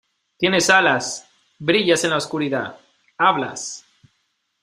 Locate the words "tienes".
0.39-0.67